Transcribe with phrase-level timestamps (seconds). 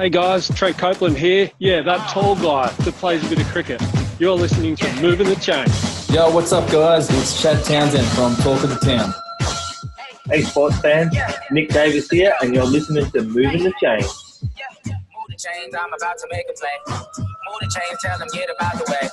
[0.00, 1.50] Hey guys, Trent Copeland here.
[1.58, 3.82] Yeah, that tall guy that plays a bit of cricket.
[4.18, 5.66] You're listening to Moving the Chain.
[6.08, 7.10] Yo, what's up, guys?
[7.10, 9.12] It's Chad Townsend from Talk of the Town.
[10.30, 11.14] Hey, sports fans,
[11.50, 14.00] Nick Davis here, and you're listening to Moving the Chain.
[14.00, 16.96] Move the chains, I'm about to make a play.
[17.18, 19.06] Move the chains, tell them get about the way.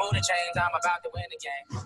[0.00, 1.83] Move the chains, I'm about to win the game.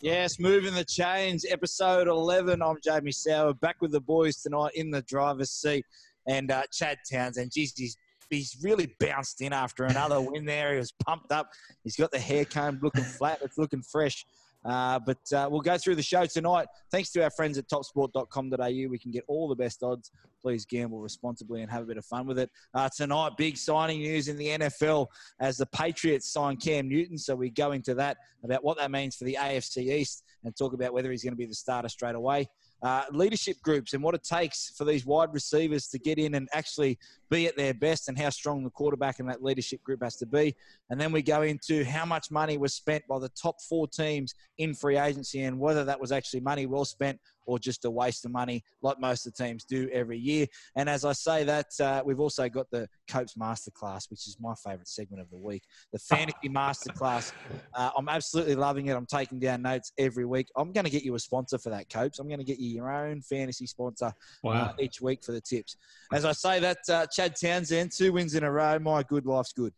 [0.00, 2.62] Yes, moving the chains, episode 11.
[2.62, 5.84] I'm Jamie Soward, back with the boys tonight in the driver's seat.
[6.28, 7.96] And uh, Chad Townsend, geez, he's,
[8.30, 10.74] he's really bounced in after another win there.
[10.74, 11.48] He was pumped up.
[11.82, 14.24] He's got the hair comb looking flat, it's looking fresh.
[14.64, 16.66] Uh, but uh, we'll go through the show tonight.
[16.90, 20.10] Thanks to our friends at topsport.com.au, we can get all the best odds.
[20.42, 22.50] Please gamble responsibly and have a bit of fun with it.
[22.74, 25.06] Uh, tonight, big signing news in the NFL
[25.40, 27.18] as the Patriots sign Cam Newton.
[27.18, 30.72] So we go into that about what that means for the AFC East and talk
[30.72, 32.48] about whether he's going to be the starter straight away.
[32.80, 36.48] Uh, leadership groups and what it takes for these wide receivers to get in and
[36.52, 36.96] actually
[37.28, 40.26] be at their best and how strong the quarterback and that leadership group has to
[40.26, 40.54] be.
[40.88, 44.34] And then we go into how much money was spent by the top four teams
[44.58, 47.18] in free agency and whether that was actually money well spent
[47.48, 50.46] or just a waste of money like most of the teams do every year.
[50.76, 54.54] And as I say that, uh, we've also got the Copes Masterclass, which is my
[54.62, 55.62] favourite segment of the week.
[55.92, 57.32] The Fantasy Masterclass.
[57.74, 58.92] Uh, I'm absolutely loving it.
[58.96, 60.48] I'm taking down notes every week.
[60.56, 62.18] I'm going to get you a sponsor for that, Copes.
[62.18, 64.12] I'm going to get you your own fantasy sponsor
[64.42, 64.66] Wow.
[64.66, 65.76] uh, each week for the tips.
[66.12, 68.78] As I say that, uh, Chad Townsend, two wins in a row.
[68.78, 69.72] My good life's good.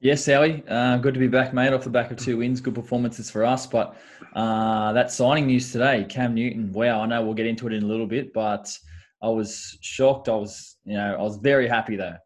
[0.00, 0.62] Yes, Howie.
[0.68, 1.72] Uh, good to be back, mate.
[1.72, 3.66] Off the back of two wins, good performances for us.
[3.66, 3.96] But
[4.34, 6.72] uh, that signing news today, Cam Newton.
[6.72, 8.76] Wow, I know we'll get into it in a little bit, but
[9.22, 10.28] I was shocked.
[10.28, 12.16] I was, you know, I was very happy though.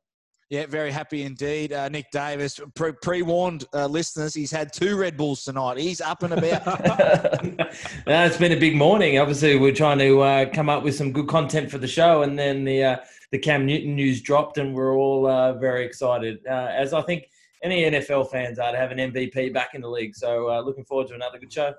[0.50, 1.74] Yeah, very happy indeed.
[1.74, 5.76] Uh, Nick Davis, pre warned uh, listeners, he's had two Red Bulls tonight.
[5.76, 6.66] He's up and about.
[8.06, 9.18] no, it's been a big morning.
[9.18, 12.38] Obviously, we're trying to uh, come up with some good content for the show, and
[12.38, 12.96] then the uh,
[13.30, 16.38] the Cam Newton news dropped, and we're all uh, very excited.
[16.48, 17.24] Uh, as I think
[17.62, 20.14] any NFL fans are to have an MVP back in the league.
[20.14, 21.74] So, uh, looking forward to another good show.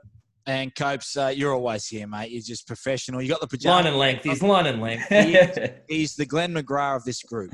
[0.48, 2.32] and Copes, uh, you're always here, mate.
[2.32, 3.22] You're just professional.
[3.22, 3.86] You got the Line pajamas.
[3.88, 4.24] and length.
[4.24, 5.08] He's line and length.
[5.10, 7.54] He is- he's the Glenn McGrath of this group.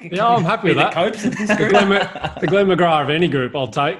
[0.00, 0.92] Yeah, I'm happy with Be the that.
[0.94, 1.70] Copes of this The group.
[1.70, 3.98] Glenn, Mc- the Glenn McGrath of any group, I'll take.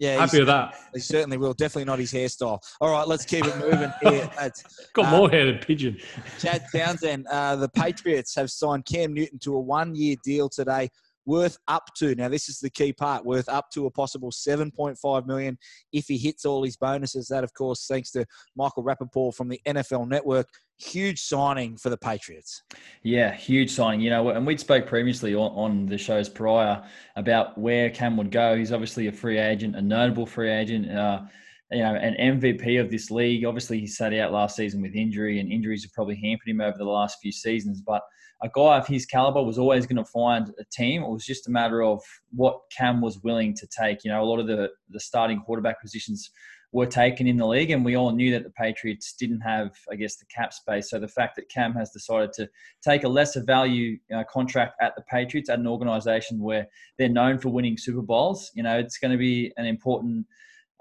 [0.00, 0.74] Yeah, Happy with that.
[0.94, 1.52] He certainly will.
[1.52, 2.58] Definitely not his hairstyle.
[2.80, 4.30] All right, let's keep it moving here.
[4.38, 4.64] lads.
[4.94, 5.98] Got Uh, more hair than pigeon.
[6.38, 10.88] Chad Townsend, uh, the Patriots have signed Cam Newton to a one-year deal today,
[11.26, 12.14] worth up to.
[12.14, 15.58] Now, this is the key part: worth up to a possible 7.5 million
[15.92, 17.28] if he hits all his bonuses.
[17.28, 18.24] That, of course, thanks to
[18.56, 20.48] Michael Rappaport from the NFL Network.
[20.78, 22.62] Huge signing for the Patriots.
[23.02, 24.00] Yeah, huge signing.
[24.00, 26.82] You know, and we'd spoke previously on, on the shows prior
[27.16, 28.56] about where Cam would go.
[28.56, 30.90] He's obviously a free agent, a notable free agent.
[30.90, 31.22] Uh,
[31.70, 33.44] you know, an MVP of this league.
[33.44, 36.76] Obviously, he sat out last season with injury, and injuries have probably hampered him over
[36.76, 37.80] the last few seasons.
[37.80, 38.02] But
[38.42, 41.02] a guy of his caliber was always going to find a team.
[41.02, 44.04] It was just a matter of what Cam was willing to take.
[44.04, 46.30] You know, a lot of the the starting quarterback positions
[46.72, 49.96] were taken in the league, and we all knew that the Patriots didn't have, I
[49.96, 50.90] guess, the cap space.
[50.90, 52.48] So the fact that Cam has decided to
[52.82, 56.66] take a lesser value uh, contract at the Patriots at an organization where
[56.96, 60.26] they're known for winning Super Bowls, you know, it's going to be an important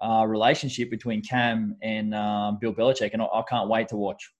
[0.02, 4.32] uh, relationship between Cam and um, Bill Belichick, and I, I can't wait to watch.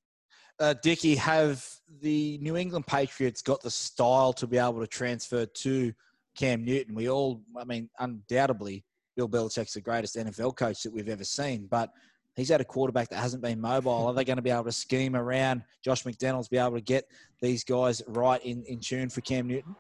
[0.60, 1.66] Uh, Dickie, have
[2.02, 5.94] the New England Patriots got the style to be able to transfer to
[6.38, 6.96] Cam Newton?
[6.96, 8.84] We all, I mean, undoubtedly,
[9.16, 11.92] Bill Belichick's the greatest NFL coach that we've ever seen, but
[12.36, 14.08] he's had a quarterback that hasn't been mobile.
[14.08, 17.06] Are they going to be able to scheme around Josh McDaniels, be able to get
[17.42, 19.76] these guys right in, in tune for Cam Newton?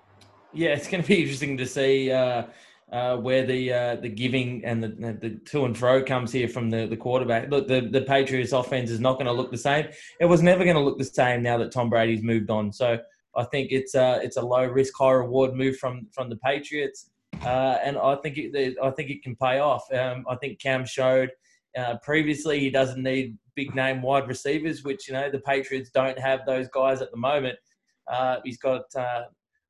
[0.53, 2.43] Yeah, it's going to be interesting to see uh,
[2.91, 4.89] uh, where the uh, the giving and the,
[5.21, 7.49] the to and fro comes here from the, the quarterback.
[7.49, 9.87] Look, the, the Patriots offense is not going to look the same.
[10.19, 12.71] It was never going to look the same now that Tom Brady's moved on.
[12.71, 12.99] So
[13.35, 17.11] I think it's a it's a low risk, high reward move from from the Patriots,
[17.43, 19.83] uh, and I think it, I think it can pay off.
[19.93, 21.29] Um, I think Cam showed
[21.77, 26.17] uh, previously he doesn't need big name wide receivers, which you know the Patriots don't
[26.17, 27.57] have those guys at the moment.
[28.11, 29.23] Uh, he's got uh,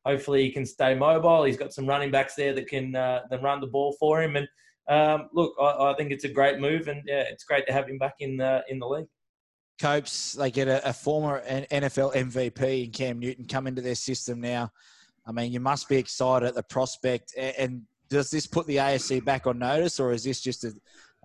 [0.10, 1.44] hopefully he can stay mobile.
[1.44, 4.36] He's got some running backs there that can uh, that run the ball for him.
[4.36, 4.48] And
[4.90, 7.88] um, look, I, I think it's a great move, and yeah, it's great to have
[7.88, 9.08] him back in the in the league.
[9.82, 14.42] Copes, they get a, a former NFL MVP in Cam Newton come into their system
[14.42, 14.70] now.
[15.26, 17.34] I mean, you must be excited at the prospect.
[17.38, 20.74] A- And does this put the AFC back on notice, or is this just a,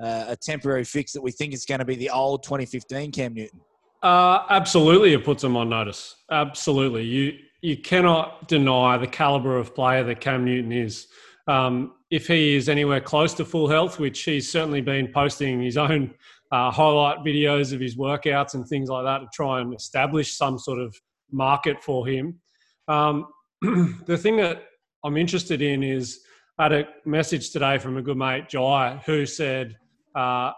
[0.01, 3.35] uh, a temporary fix that we think is going to be the old 2015 Cam
[3.35, 3.61] Newton?
[4.03, 6.15] Uh, absolutely, it puts them on notice.
[6.31, 7.33] Absolutely, you
[7.65, 11.07] you cannot deny the caliber of player that Cam Newton is.
[11.49, 15.79] Um, if he is anywhere close to full health, which he's certainly been posting his
[15.79, 16.13] own
[16.53, 20.59] uh, highlight videos of his workouts and things like that to try and establish some
[20.59, 20.95] sort of
[21.33, 22.39] market for him.
[22.87, 23.29] Um,
[23.63, 24.65] the thing that
[25.03, 26.21] I'm interested in is
[26.59, 29.75] I had a message today from a good mate, Jai, who said
[30.15, 30.53] uh,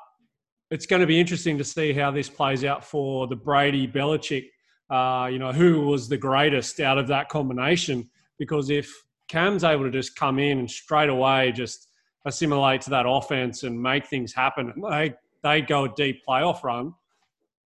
[0.72, 4.46] it's going to be interesting to see how this plays out for the Brady Belichick.
[4.90, 8.08] Uh, you know, who was the greatest out of that combination?
[8.38, 8.92] Because if
[9.28, 11.88] Cam's able to just come in and straight away just
[12.24, 16.92] assimilate to that offense and make things happen, they they go a deep playoff run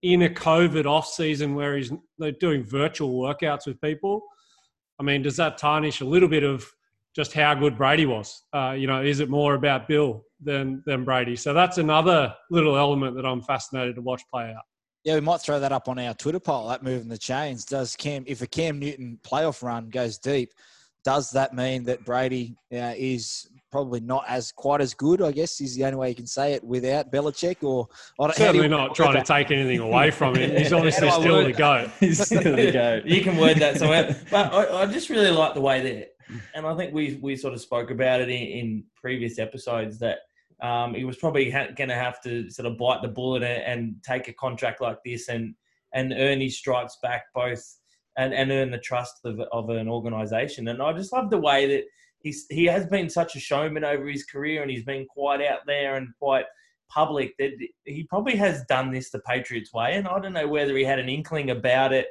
[0.03, 4.23] in a COVID off season where he's they're doing virtual workouts with people.
[4.99, 6.71] I mean, does that tarnish a little bit of
[7.15, 8.43] just how good Brady was?
[8.53, 11.37] Uh, you know, is it more about Bill than than Brady?
[11.37, 14.65] So that's another little element that I'm fascinated to watch play out.
[15.05, 16.69] Yeah, we might throw that up on our Twitter poll.
[16.69, 20.53] That moving the chains does Cam if a Cam Newton playoff run goes deep,
[21.05, 25.23] does that mean that Brady uh, is probably not as quite as good?
[25.23, 27.63] I guess is the only way you can say it without Belichick.
[27.63, 27.89] Or
[28.35, 30.57] certainly not trying to take anything away from him.
[30.57, 31.91] He's obviously still the goat.
[32.01, 33.07] He's still the goat.
[33.07, 34.17] you can word that somewhere.
[34.31, 36.15] But I, I, just really like the way that,
[36.55, 40.19] and I think we we sort of spoke about it in, in previous episodes that.
[40.63, 43.63] Um, he was probably ha- going to have to sort of bite the bullet and,
[43.63, 45.55] and take a contract like this and
[45.93, 47.63] and earn his stripes back both
[48.17, 50.69] and, and earn the trust of, of an organization.
[50.69, 51.85] And I just love the way that
[52.21, 55.61] he's he has been such a showman over his career, and he's been quite out
[55.67, 56.45] there and quite
[56.89, 57.53] public that
[57.85, 59.95] he probably has done this the Patriots way.
[59.95, 62.09] And I don't know whether he had an inkling about it,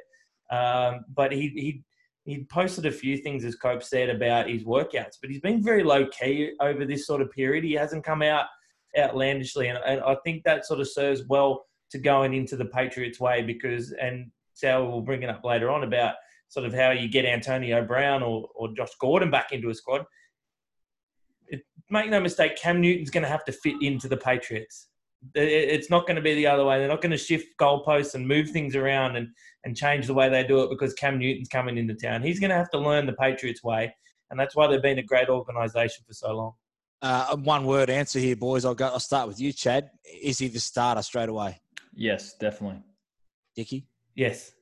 [0.50, 1.82] um, but he he
[2.24, 5.82] he posted a few things as Cope said about his workouts, but he's been very
[5.82, 7.64] low key over this sort of period.
[7.64, 8.46] He hasn't come out
[8.98, 13.20] outlandishly, and, and I think that sort of serves well to going into the Patriots
[13.20, 16.14] way because and Sal will bring it up later on about
[16.48, 20.04] sort of how you get Antonio Brown or, or Josh Gordon back into a squad.
[21.46, 24.88] It, make no mistake, Cam Newton's going to have to fit into the Patriots.
[25.34, 26.78] It's not going to be the other way.
[26.78, 29.28] They're not going to shift goalposts and move things around and,
[29.64, 32.22] and change the way they do it because Cam Newton's coming into town.
[32.22, 33.94] He's going to have to learn the Patriots way,
[34.30, 36.52] and that's why they've been a great organisation for so long.
[37.02, 38.64] Uh, one word answer here, boys.
[38.64, 38.86] I'll go.
[38.86, 39.90] I'll start with you, Chad.
[40.04, 41.60] Is he the starter straight away?
[41.94, 42.82] Yes, definitely.
[43.54, 43.86] Dicky.
[44.14, 44.52] Yes.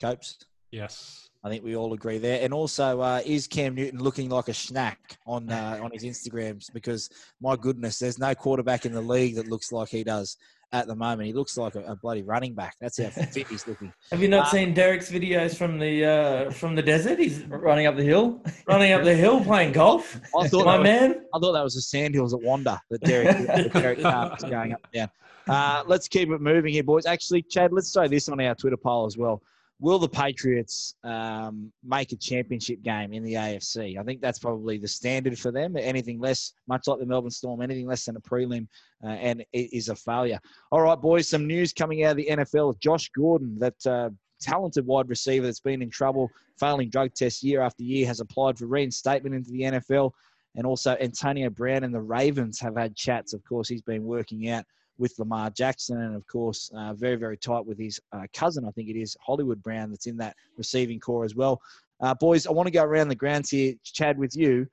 [0.00, 0.38] Copes.
[0.70, 1.28] Yes.
[1.46, 2.42] I think we all agree there.
[2.42, 4.98] And also, uh, is Cam Newton looking like a snack
[5.28, 6.72] on uh, on his Instagrams?
[6.72, 7.08] Because
[7.40, 10.36] my goodness, there's no quarterback in the league that looks like he does
[10.72, 11.28] at the moment.
[11.28, 12.74] He looks like a, a bloody running back.
[12.80, 13.92] That's how fit he's looking.
[14.10, 17.20] Have you not uh, seen Derek's videos from the uh, from the desert?
[17.20, 20.20] He's running up the hill, running up the hill playing golf.
[20.36, 21.26] I thought my was, man.
[21.32, 24.80] I thought that was the sandhills at Wanda that Derek, that Derek was going up
[24.92, 25.10] and down.
[25.46, 27.06] Uh, let's keep it moving here, boys.
[27.06, 29.40] Actually, Chad, let's throw this on our Twitter poll as well
[29.78, 33.98] will the Patriots um, make a championship game in the AFC?
[33.98, 35.76] I think that's probably the standard for them.
[35.76, 38.66] Anything less, much like the Melbourne Storm, anything less than a prelim,
[39.04, 40.38] uh, and it is a failure.
[40.72, 42.80] All right, boys, some news coming out of the NFL.
[42.80, 47.60] Josh Gordon, that uh, talented wide receiver that's been in trouble, failing drug tests year
[47.60, 50.12] after year, has applied for reinstatement into the NFL.
[50.54, 53.34] And also, Antonio Brown and the Ravens have had chats.
[53.34, 54.64] Of course, he's been working out
[54.98, 58.70] with Lamar Jackson, and of course, uh, very, very tight with his uh, cousin, I
[58.70, 61.60] think it is, Hollywood Brown, that's in that receiving corps as well.
[62.00, 64.66] Uh, boys, I want to go around the grounds here, Chad, with you.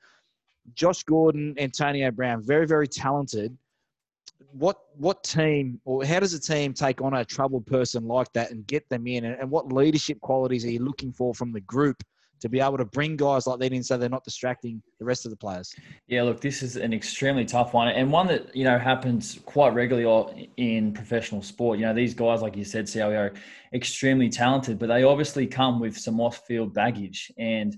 [0.75, 3.57] Josh Gordon, Antonio Brown, very, very talented.
[4.51, 8.51] What what team or how does a team take on a troubled person like that
[8.51, 9.25] and get them in?
[9.25, 12.03] And, and what leadership qualities are you looking for from the group
[12.43, 15.25] to be able to bring guys like that in so they're not distracting the rest
[15.25, 15.73] of the players?
[16.07, 19.73] Yeah, look, this is an extremely tough one and one that, you know, happens quite
[19.73, 21.79] regularly in professional sport.
[21.79, 23.31] You know, these guys, like you said, CLE are
[23.73, 27.31] extremely talented, but they obviously come with some off field baggage.
[27.37, 27.77] And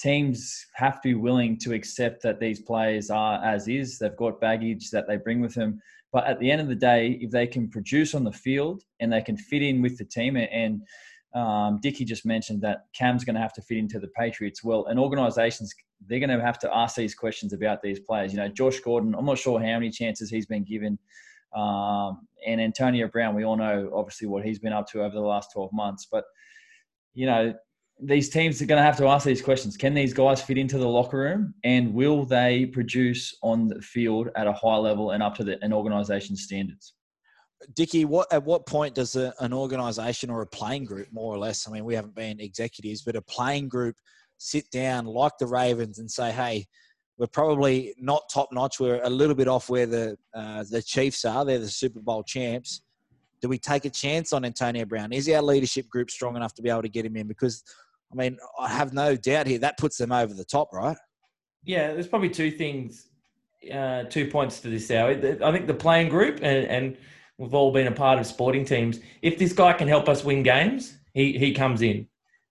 [0.00, 3.98] teams have to be willing to accept that these players are as is.
[3.98, 5.78] They've got baggage that they bring with them.
[6.10, 9.12] But at the end of the day, if they can produce on the field and
[9.12, 10.80] they can fit in with the team and
[11.34, 14.64] um, Dicky just mentioned that Cam's going to have to fit into the Patriots.
[14.64, 15.74] Well, and organisations
[16.06, 18.32] they're going to have to ask these questions about these players.
[18.32, 19.14] You know, Josh Gordon.
[19.14, 20.98] I'm not sure how many chances he's been given,
[21.54, 23.34] um, and Antonio Brown.
[23.34, 26.06] We all know obviously what he's been up to over the last 12 months.
[26.10, 26.24] But
[27.14, 27.54] you know,
[28.00, 29.76] these teams are going to have to ask these questions.
[29.76, 34.28] Can these guys fit into the locker room, and will they produce on the field
[34.36, 36.94] at a high level and up to the, an organisation's standards?
[37.74, 41.38] Dicky, what at what point does a, an organisation or a playing group, more or
[41.38, 43.96] less, I mean, we haven't been executives, but a playing group
[44.38, 46.66] sit down like the Ravens and say, "Hey,
[47.18, 48.78] we're probably not top notch.
[48.78, 51.44] We're a little bit off where the uh, the Chiefs are.
[51.44, 52.82] They're the Super Bowl champs.
[53.40, 55.12] Do we take a chance on Antonio Brown?
[55.12, 57.26] Is our leadership group strong enough to be able to get him in?
[57.26, 57.62] Because,
[58.10, 60.96] I mean, I have no doubt here that puts them over the top, right?
[61.64, 63.08] Yeah, there's probably two things,
[63.72, 64.90] uh, two points to this.
[64.90, 65.10] Hour.
[65.10, 66.96] I think the playing group and, and
[67.38, 69.00] we've all been a part of sporting teams.
[69.22, 72.08] If this guy can help us win games, he he comes in.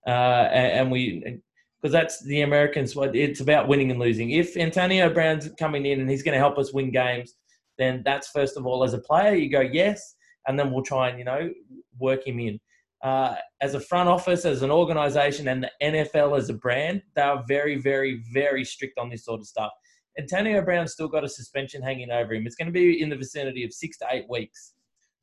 [0.08, 0.10] uh,
[0.52, 1.40] and, and we
[1.82, 2.96] because that's the Americans.
[2.98, 4.32] It's about winning and losing.
[4.32, 7.36] If Antonio Brown's coming in and he's going to help us win games,
[7.78, 10.16] then that's first of all as a player you go yes,
[10.48, 11.52] and then we'll try and you know
[12.00, 12.60] work him in.
[13.04, 17.22] Uh, as a front office, as an organization, and the NFL as a brand, they
[17.22, 19.70] are very, very, very strict on this sort of stuff.
[20.18, 22.48] Antonio Brown's still got a suspension hanging over him.
[22.48, 24.74] It's going to be in the vicinity of six to eight weeks.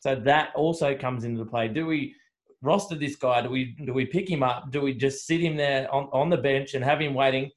[0.02, 1.68] So that also comes into play.
[1.68, 2.16] Do we
[2.60, 3.40] roster this guy?
[3.40, 4.72] Do we do we pick him up?
[4.72, 7.52] Do we just sit him there on, on the bench and have him waiting?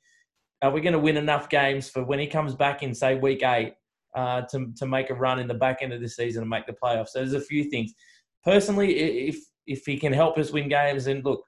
[0.61, 3.41] Are we going to win enough games for when he comes back in say week
[3.41, 3.73] eight
[4.15, 6.67] uh, to to make a run in the back end of the season and make
[6.67, 7.09] the playoffs?
[7.09, 7.95] So there's a few things.
[8.43, 11.43] Personally, if if he can help us win games, and look,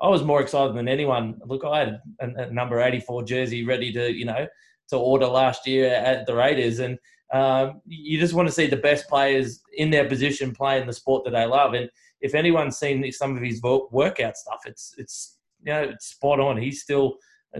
[0.00, 1.38] I was more excited than anyone.
[1.44, 4.46] Look, I had a, a number 84 jersey ready to you know
[4.88, 6.98] to order last year at the Raiders, and
[7.32, 11.24] um, you just want to see the best players in their position playing the sport
[11.24, 11.74] that they love.
[11.74, 11.90] And
[12.20, 16.56] if anyone's seen some of his workout stuff, it's it's you know it's spot on.
[16.56, 17.16] He's still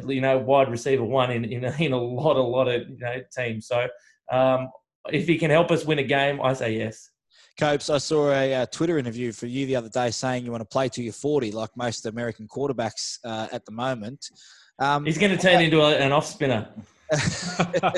[0.07, 2.99] you know wide receiver one in in a, in a lot a lot of you
[2.99, 3.67] know teams.
[3.67, 3.87] So
[4.31, 4.69] um,
[5.11, 7.11] if he can help us win a game, I say yes.
[7.59, 10.61] Copes, I saw a uh, Twitter interview for you the other day saying you want
[10.61, 14.31] to play till you're 40, like most American quarterbacks uh, at the moment.
[14.79, 16.69] Um, He's going to turn into a, an off spinner.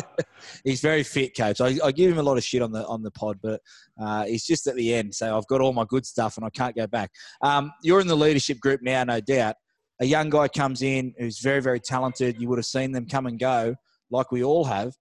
[0.64, 1.60] he's very fit, coach.
[1.60, 3.60] I, I, give him a lot of shit on the on the pod, but
[4.00, 5.14] uh, he's just at the end.
[5.14, 7.10] So I've got all my good stuff, and I can't go back.
[7.42, 9.56] Um, you're in the leadership group now, no doubt.
[10.00, 12.40] A young guy comes in who's very very talented.
[12.40, 13.74] You would have seen them come and go,
[14.10, 14.94] like we all have.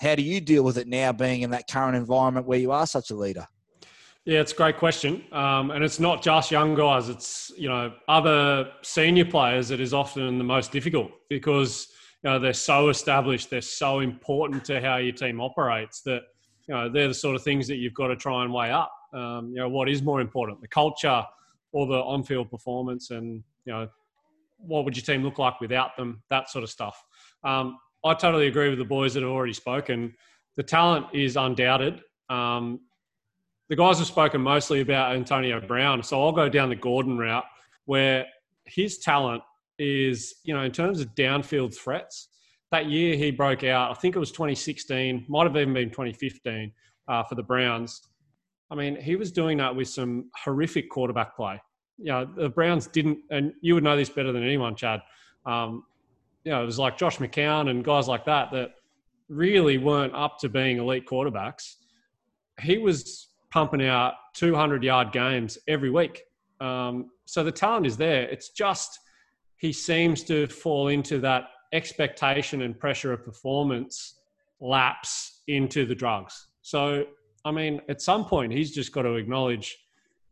[0.00, 2.86] How do you deal with it now, being in that current environment where you are
[2.86, 3.46] such a leader?
[4.26, 7.08] Yeah, it's a great question, um, and it's not just young guys.
[7.08, 11.88] It's you know other senior players that is often the most difficult because
[12.26, 16.22] know, they're so established, they're so important to how your team operates that
[16.68, 18.92] you know they're the sort of things that you've got to try and weigh up.
[19.14, 21.24] Um, you know, what is more important, the culture
[21.72, 23.88] or the on-field performance, and you know,
[24.58, 26.22] what would your team look like without them?
[26.30, 27.02] That sort of stuff.
[27.44, 30.14] Um, I totally agree with the boys that have already spoken.
[30.56, 32.00] The talent is undoubted.
[32.28, 32.80] Um,
[33.68, 37.44] the guys have spoken mostly about Antonio Brown, so I'll go down the Gordon route
[37.84, 38.26] where
[38.64, 39.42] his talent
[39.78, 42.28] is, you know, in terms of downfield threats,
[42.72, 46.72] that year he broke out, I think it was 2016, might have even been 2015
[47.08, 48.02] uh, for the Browns.
[48.70, 51.60] I mean, he was doing that with some horrific quarterback play.
[51.98, 55.00] You know, the Browns didn't, and you would know this better than anyone, Chad.
[55.46, 55.84] Um,
[56.44, 58.70] you know, it was like Josh McCown and guys like that that
[59.28, 61.74] really weren't up to being elite quarterbacks.
[62.60, 66.22] He was pumping out 200 yard games every week.
[66.60, 68.22] Um, so the talent is there.
[68.22, 68.98] It's just
[69.58, 74.20] he seems to fall into that expectation and pressure of performance
[74.60, 76.48] lapse into the drugs.
[76.62, 77.04] So,
[77.44, 79.76] I mean, at some point, he's just got to acknowledge,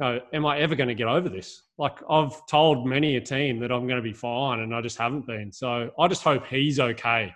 [0.00, 1.62] am I ever going to get over this?
[1.78, 4.98] Like, I've told many a team that I'm going to be fine, and I just
[4.98, 5.52] haven't been.
[5.52, 7.32] So, I just hope he's okay,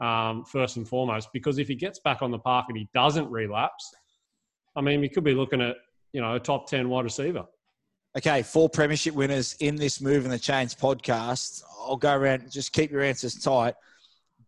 [0.00, 3.30] um, first and foremost, because if he gets back on the park and he doesn't
[3.30, 3.92] relapse,
[4.74, 5.76] I mean, we could be looking at,
[6.12, 7.44] you know, a top 10 wide receiver.
[8.14, 11.62] Okay, four premiership winners in this Move and the Chains podcast.
[11.80, 13.74] I'll go around, just keep your answers tight.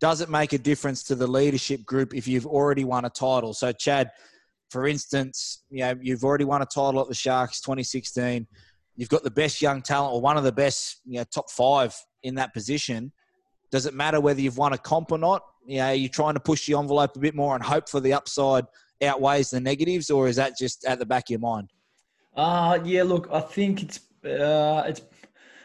[0.00, 3.54] Does it make a difference to the leadership group if you've already won a title?
[3.54, 4.10] So, Chad,
[4.68, 8.46] for instance, you know, you've already won a title at the Sharks 2016.
[8.96, 11.96] You've got the best young talent or one of the best, you know, top five
[12.22, 13.12] in that position.
[13.70, 15.42] Does it matter whether you've won a comp or not?
[15.66, 18.00] You know, are you trying to push the envelope a bit more and hope for
[18.00, 18.66] the upside
[19.02, 21.70] outweighs the negatives, or is that just at the back of your mind?
[22.34, 23.02] Uh yeah.
[23.02, 25.02] Look, I think it's uh, it's.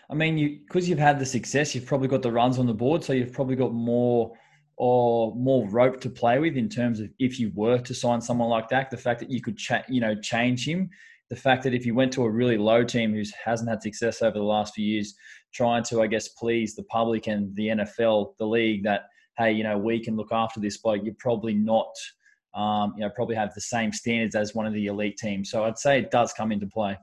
[0.10, 2.74] I mean, you because you've had the success, you've probably got the runs on the
[2.74, 4.34] board, so you've probably got more
[4.78, 8.50] or more rope to play with in terms of if you were to sign someone
[8.50, 8.90] like that.
[8.90, 10.90] The fact that you could cha- you know change him.
[11.30, 14.24] The fact that if you went to a really low team who hasn't had success
[14.24, 15.14] over the last few years,
[15.54, 19.02] trying to I guess please the public and the NFL, the league, that
[19.38, 21.02] hey, you know we can look after this bloke.
[21.04, 21.94] You're probably not
[22.54, 25.52] um, you know, probably have the same standards as one of the elite teams.
[25.52, 26.98] So I'd say it does come into play.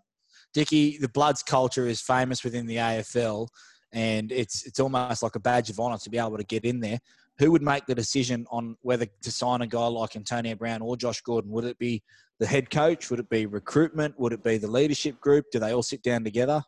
[0.52, 3.48] Dicky, the Bloods culture is famous within the AFL,
[3.92, 6.80] and it's it's almost like a badge of honour to be able to get in
[6.80, 6.98] there.
[7.38, 10.96] Who would make the decision on whether to sign a guy like Antonio Brown or
[10.96, 11.50] Josh Gordon?
[11.50, 12.02] Would it be
[12.38, 13.10] the head coach?
[13.10, 14.18] Would it be recruitment?
[14.18, 15.44] Would it be the leadership group?
[15.52, 16.62] Do they all sit down together?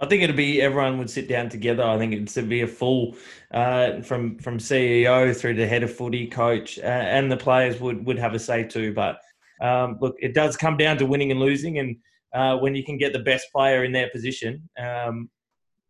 [0.00, 1.84] I think it'd be everyone would sit down together.
[1.84, 3.16] I think it'd be a full
[3.52, 8.04] uh, from from CEO through to head of footy, coach, uh, and the players would
[8.04, 8.92] would have a say too.
[8.92, 9.18] But
[9.60, 11.96] um, look, it does come down to winning and losing, and
[12.34, 15.30] uh, when you can get the best player in their position, um,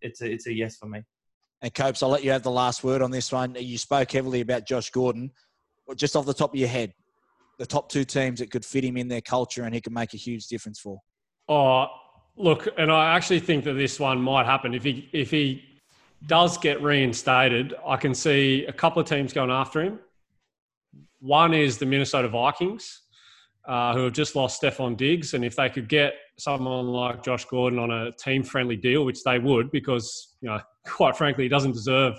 [0.03, 1.03] it's a it's a yes for me.
[1.63, 3.57] And Copes, I'll let you have the last word on this one.
[3.59, 5.31] You spoke heavily about Josh Gordon.
[5.97, 6.93] Just off the top of your head,
[7.59, 10.13] the top two teams that could fit him in their culture and he could make
[10.13, 10.99] a huge difference for.
[11.49, 11.87] Oh,
[12.37, 15.65] look, and I actually think that this one might happen if he if he
[16.27, 17.75] does get reinstated.
[17.87, 19.99] I can see a couple of teams going after him.
[21.21, 23.03] One is the Minnesota Vikings,
[23.67, 27.45] uh, who have just lost Stefon Diggs, and if they could get someone like Josh
[27.45, 31.73] Gordon on a team-friendly deal, which they would, because you know, quite frankly, he doesn't
[31.73, 32.15] deserve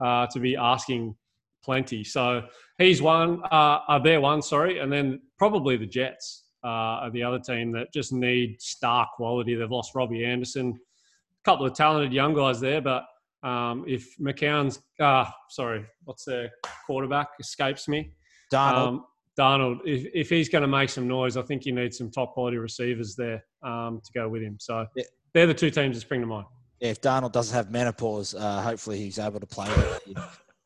[0.00, 1.14] uh, to be asking
[1.62, 2.04] plenty.
[2.04, 2.42] So
[2.78, 6.66] he's one, uh, are there one, sorry, and then probably the Jets uh,
[7.06, 9.54] are the other team that just need star quality.
[9.54, 13.04] They've lost Robbie Anderson, a couple of talented young guys there, but
[13.42, 16.50] um, if McCown's, uh, sorry, what's their
[16.86, 18.12] quarterback escapes me.
[18.50, 18.88] Donald.
[18.88, 19.04] Um,
[19.38, 22.34] Darnold, if, if he's going to make some noise, I think you need some top
[22.34, 24.56] quality receivers there um, to go with him.
[24.60, 25.04] So Yeah.
[25.32, 26.46] they're the two teams that spring to mind.
[26.80, 29.68] Yeah, if Donald doesn't have menopause, uh, hopefully he's able to play.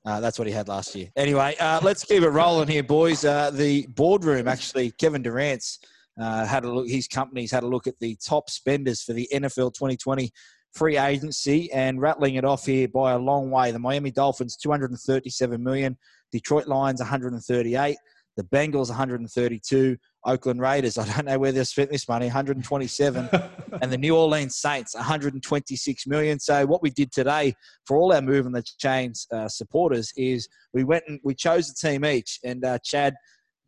[0.05, 1.09] Uh, that's what he had last year.
[1.17, 3.25] Anyway, uh, let's keep it rolling here, boys.
[3.25, 5.79] Uh, the boardroom, actually, Kevin Durant's
[6.21, 6.89] uh, had a look.
[6.89, 10.31] His company's had a look at the top spenders for the NFL 2020
[10.75, 13.71] free agency and rattling it off here by a long way.
[13.71, 15.97] The Miami Dolphins 237 million,
[16.33, 17.97] Detroit Lions 138,
[18.37, 20.99] the Bengals 132, Oakland Raiders.
[20.99, 23.29] I don't know where they've spent this money 127
[23.83, 26.39] and the New Orleans Saints 126 million.
[26.41, 27.55] So what we did today
[27.87, 31.71] for all our move and the chains uh, supporters is we went and we chose
[31.71, 32.41] a team each.
[32.45, 33.15] And uh, Chad,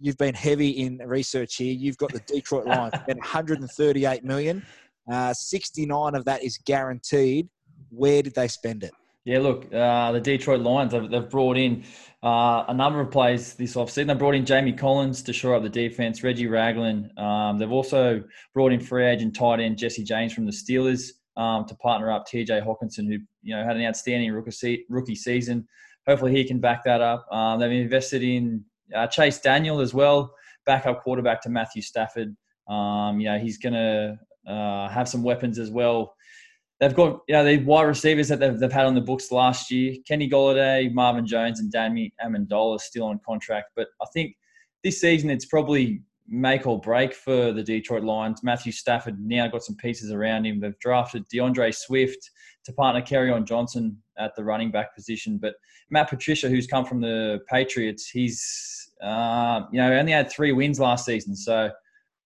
[0.00, 1.72] you've been heavy in research here.
[1.72, 4.64] You've got the Detroit Lions spent 138 million.
[5.10, 7.48] Uh, 69 of that is guaranteed.
[7.90, 8.92] Where did they spend it?
[9.26, 11.82] Yeah, look, uh, the Detroit Lions, they've, they've brought in
[12.22, 14.06] uh, a number of players this offseason.
[14.06, 17.10] They brought in Jamie Collins to shore up the defense, Reggie Ragland.
[17.18, 18.22] Um, they've also
[18.54, 22.24] brought in free agent tight end Jesse James from the Steelers um, to partner up
[22.28, 25.66] TJ Hockenson, who you know had an outstanding rookie, se- rookie season.
[26.06, 27.26] Hopefully, he can back that up.
[27.32, 28.64] Um, they've invested in
[28.94, 30.32] uh, Chase Daniel as well,
[30.66, 32.36] backup quarterback to Matthew Stafford.
[32.68, 34.18] Um, you know, he's going to
[34.48, 36.15] uh, have some weapons as well
[36.80, 39.70] they've got you know the wide receivers that they've, they've had on the books last
[39.70, 39.94] year.
[40.06, 43.70] Kenny Golladay, Marvin Jones, and Danny Amendola still on contract.
[43.76, 44.36] But I think
[44.84, 48.42] this season it's probably make or break for the Detroit Lions.
[48.42, 50.60] Matthew Stafford now got some pieces around him.
[50.60, 52.30] They've drafted DeAndre Swift
[52.64, 55.38] to partner on Johnson at the running back position.
[55.38, 55.54] But
[55.90, 60.80] Matt Patricia, who's come from the Patriots, he's uh, you know only had three wins
[60.80, 61.36] last season.
[61.36, 61.70] So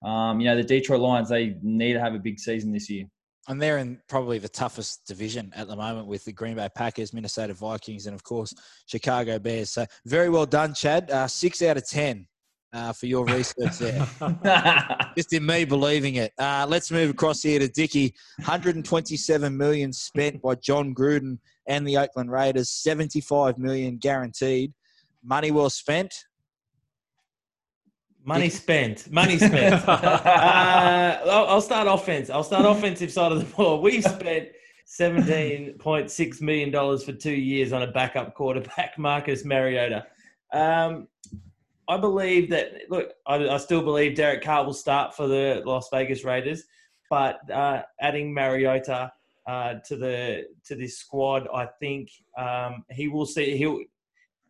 [0.03, 3.05] um, you know the Detroit Lions they need to have a big season this year.
[3.49, 7.13] And they're in probably the toughest division at the moment with the Green Bay Packers,
[7.13, 8.55] Minnesota Vikings, and of course
[8.87, 9.71] Chicago Bears.
[9.71, 11.11] So very well done, Chad.
[11.11, 12.27] Uh, six out of ten
[12.73, 14.07] uh, for your research there.
[15.17, 16.33] Just in me believing it.
[16.39, 18.15] Uh, let's move across here to Dicky.
[18.39, 22.71] 127 million spent by Jon Gruden and the Oakland Raiders.
[22.71, 24.73] 75 million guaranteed.
[25.23, 26.15] Money well spent.
[28.25, 29.11] Money spent.
[29.11, 29.75] Money spent.
[29.89, 32.31] uh, I'll, I'll start offense.
[32.31, 33.81] I'll start offensive side of the ball.
[33.81, 34.49] We've spent
[34.85, 40.07] seventeen point six million dollars for two years on a backup quarterback, Marcus Mariota.
[40.53, 41.09] Um,
[41.89, 42.73] I believe that.
[42.91, 46.65] Look, I, I, still believe Derek Carr will start for the Las Vegas Raiders,
[47.09, 49.13] but uh, adding Mariota
[49.47, 53.57] uh, to the to this squad, I think um, he will see.
[53.57, 53.81] He'll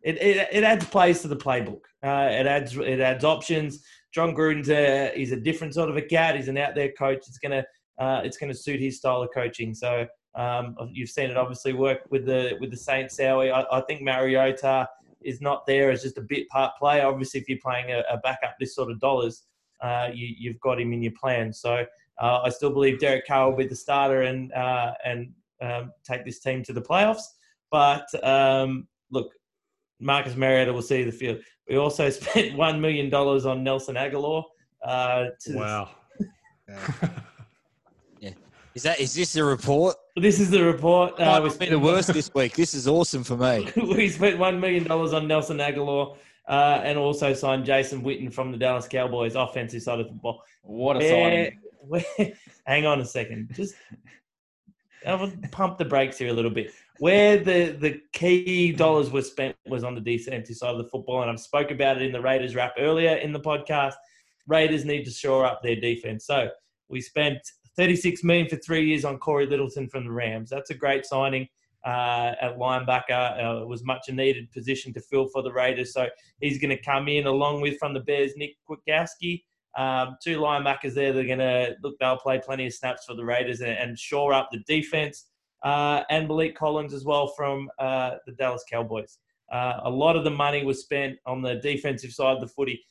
[0.03, 1.81] it, it, it adds plays to the playbook.
[2.03, 3.83] Uh, it adds it adds options.
[4.13, 6.35] Jon Gruden's a, he's a different sort of a cat.
[6.35, 7.19] He's an out there coach.
[7.27, 7.63] It's gonna
[7.99, 9.73] uh, it's gonna suit his style of coaching.
[9.73, 13.19] So um, you've seen it obviously work with the with the Saints.
[13.19, 13.51] Howie.
[13.51, 14.87] I, I think Mariota
[15.21, 17.05] is not there as just a bit part player.
[17.05, 19.43] Obviously, if you're playing a, a backup this sort of dollars,
[19.81, 21.53] uh, you, you've got him in your plan.
[21.53, 21.85] So
[22.19, 26.25] uh, I still believe Derek Carr will be the starter and uh, and um, take
[26.25, 27.23] this team to the playoffs.
[27.71, 29.31] But um, look,
[30.01, 31.39] Marcus Mariota will see the field.
[31.69, 34.43] We also spent one million dollars on Nelson Agholor.
[34.83, 35.89] Uh, wow.
[38.19, 38.31] yeah.
[38.73, 39.95] Is that is this the report?
[40.17, 41.19] This is the report.
[41.19, 42.55] Uh, Might be the worst this week.
[42.55, 43.69] This is awesome for me.
[43.95, 46.17] we spent one million dollars on Nelson Agholor.
[46.47, 50.43] Uh, and also signed Jason Witten from the Dallas Cowboys, offensive side of the ball.
[50.63, 51.59] What a signing!
[51.87, 52.03] Where,
[52.65, 53.51] hang on a second.
[53.53, 53.75] Just
[55.05, 56.71] I'll pump the brakes here a little bit.
[57.01, 61.23] Where the, the key dollars were spent was on the defensive side of the football,
[61.23, 63.95] and I've spoke about it in the Raiders wrap earlier in the podcast.
[64.45, 66.27] Raiders need to shore up their defense.
[66.27, 66.49] So
[66.89, 67.39] we spent
[67.75, 70.51] 36 million for three years on Cory Littleton from the Rams.
[70.51, 71.47] That's a great signing
[71.83, 73.43] uh, at linebacker.
[73.43, 75.93] Uh, it was much a needed position to fill for the Raiders.
[75.93, 76.07] So
[76.39, 79.41] he's going to come in along with from the Bears, Nick Kwiatkowski.
[79.75, 81.13] Um, two linebackers there.
[81.13, 81.95] They're going to look.
[81.99, 85.30] They'll play plenty of snaps for the Raiders and, and shore up the defense.
[85.63, 89.19] Uh, and Maliek Collins as well from uh, the Dallas Cowboys.
[89.51, 92.83] Uh, a lot of the money was spent on the defensive side of the footy.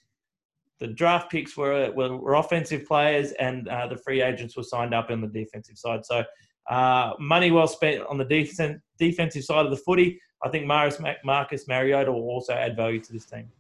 [0.81, 4.95] the draft picks were were, were offensive players, and uh, the free agents were signed
[4.95, 6.05] up on the defensive side.
[6.05, 6.25] So
[6.69, 10.21] uh, money well spent on the defense, defensive side of the footy.
[10.43, 13.51] I think Marcus, Marcus Mariota will also add value to this team.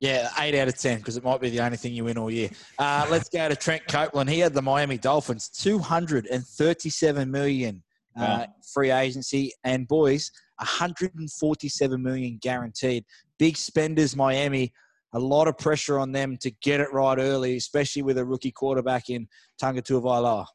[0.00, 2.30] Yeah, eight out of ten because it might be the only thing you win all
[2.30, 2.50] year.
[2.78, 4.28] Uh, let's go to Trent Copeland.
[4.28, 7.82] He had the Miami Dolphins, two hundred and thirty-seven million
[8.16, 8.46] uh, wow.
[8.74, 13.04] free agency, and boys, one hundred and forty-seven million guaranteed.
[13.38, 14.72] Big spenders, Miami.
[15.14, 18.52] A lot of pressure on them to get it right early, especially with a rookie
[18.52, 19.28] quarterback in
[19.60, 20.46] Tua Tagovailoa.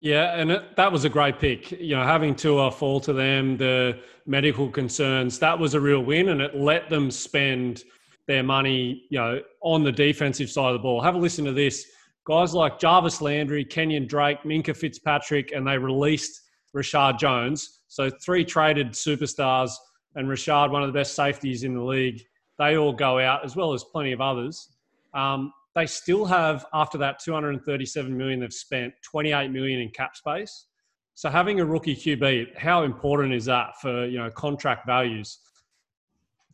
[0.00, 1.72] Yeah, and it, that was a great pick.
[1.72, 6.28] You know, having Tua fall to them, the medical concerns, that was a real win,
[6.28, 7.84] and it let them spend–
[8.26, 10.98] their money, you know, on the defensive side of the ball.
[11.02, 11.86] Have a listen to this.
[12.26, 16.40] Guys like Jarvis Landry, Kenyan Drake, Minkah Fitzpatrick, and they released
[16.74, 17.80] Reshad Jones.
[17.88, 19.70] So three traded superstars
[20.14, 22.22] and Reshad, one of the best safeties in the league.
[22.58, 24.76] They all go out, as well as plenty of others.
[25.12, 30.66] Um, they still have, after that 237 million they've spent, 28 million in cap space.
[31.14, 35.38] So having a rookie QB, how important is that for you know contract values?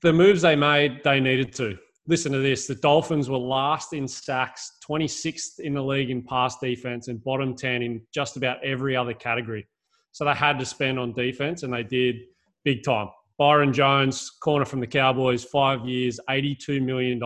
[0.03, 1.77] the moves they made, they needed to.
[2.07, 2.67] Listen to this.
[2.67, 7.55] The Dolphins were last in sacks, 26th in the league in pass defense, and bottom
[7.55, 9.67] 10 in just about every other category.
[10.13, 12.17] So they had to spend on defense, and they did
[12.65, 13.09] big time.
[13.39, 17.21] Byron Jones, corner from the Cowboys, five years, $82 million.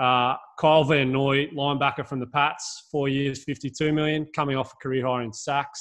[0.00, 4.76] Uh, Kyle Van Noy, linebacker from the Pats, four years, 52 million, coming off a
[4.76, 5.80] career high in sacks.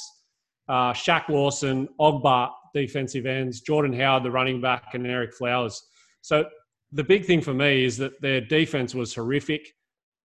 [0.68, 5.82] Uh, Shaq Lawson, Ogbah, defensive ends, Jordan Howard, the running back, and Ereck Flowers.
[6.22, 6.46] So
[6.92, 9.68] the big thing for me is that their defense was horrific.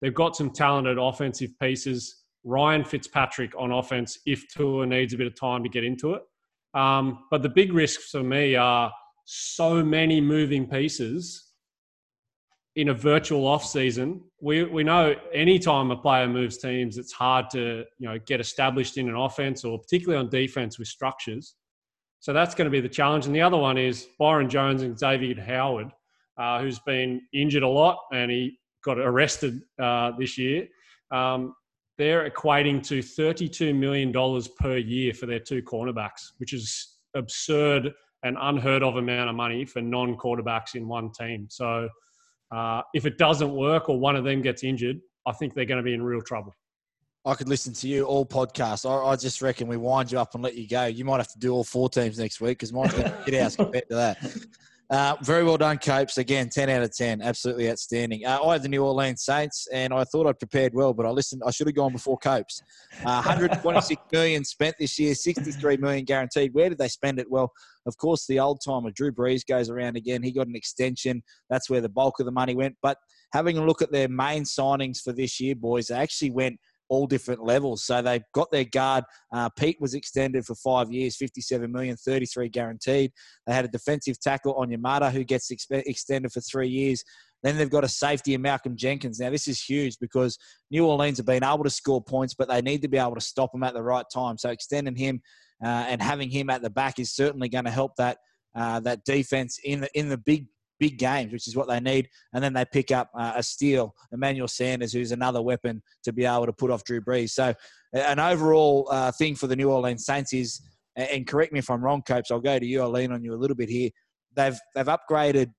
[0.00, 2.23] They've got some talented offensive pieces.
[2.44, 6.22] Ryan Fitzpatrick on offense if Tua needs a bit of time to get into it.
[6.74, 8.92] Um, but the big risks for me are
[9.24, 11.52] so many moving pieces
[12.76, 14.20] in a virtual off season.
[14.40, 18.98] We we know anytime a player moves teams, it's hard to you know get established
[18.98, 21.54] in an offense or particularly on defense with structures.
[22.20, 23.26] So that's going to be the challenge.
[23.26, 25.92] And the other one is Byron Jones and Xavier Howard,
[26.38, 30.66] uh, who's been injured a lot and he got arrested uh, this year.
[31.10, 31.54] Um,
[31.96, 34.12] they're equating to $32 million
[34.58, 37.92] per year for their two cornerbacks, which is absurd
[38.24, 41.46] and unheard of amount of money for non quarterbacks in one team.
[41.50, 41.88] So
[42.50, 45.78] uh, if it doesn't work or one of them gets injured, I think they're going
[45.78, 46.54] to be in real trouble.
[47.26, 48.88] I could listen to you all podcasts.
[48.88, 50.84] I, I, just reckon we wind you up and let you go.
[50.84, 53.42] You might have to do all four teams next week because mine's going to get
[53.42, 54.36] out compared to that.
[54.94, 56.18] Uh, very well done, Copes.
[56.18, 57.20] Again, 10 out of 10.
[57.20, 58.24] Absolutely outstanding.
[58.24, 61.10] Uh, I had the New Orleans Saints, and I thought I'd prepared well, but I
[61.10, 61.42] listened.
[61.44, 62.62] I should have gone before Copes.
[63.00, 66.54] Uh, 126 million spent this year, 63 million guaranteed.
[66.54, 67.28] Where did they spend it?
[67.28, 67.50] Well,
[67.86, 70.22] of course, the old timer Drew Brees goes around again.
[70.22, 71.24] He got an extension.
[71.50, 72.76] That's where the bulk of the money went.
[72.80, 72.98] But
[73.32, 77.06] having a look at their main signings for this year, boys, they actually went– all
[77.06, 77.84] different levels.
[77.84, 79.04] So they've got their guard.
[79.32, 83.12] Uh, Pete was extended for five years, 57 million, 33 guaranteed.
[83.46, 87.04] They had a defensive tackle Onyemata who gets extended for three years.
[87.42, 89.20] Then they've got a safety in Malcolm Jenkins.
[89.20, 90.38] Now, this is huge because
[90.70, 93.20] New Orleans have been able to score points, but they need to be able to
[93.20, 94.38] stop them at the right time.
[94.38, 95.20] So extending him
[95.62, 98.18] uh, and having him at the back is certainly going to help that
[98.56, 100.46] uh, that defense in the in the big
[100.78, 102.08] big games, which is what they need.
[102.32, 106.24] And then they pick up uh, a steal, Emmanuel Sanders, who's another weapon to be
[106.24, 107.30] able to put off Drew Brees.
[107.30, 107.54] So,
[107.92, 110.60] an overall uh, thing for the New Orleans Saints is,
[110.96, 112.82] and correct me if I'm wrong, Copes, I'll go to you.
[112.82, 113.90] I'll lean on you a little bit here.
[114.34, 115.52] They've they've upgraded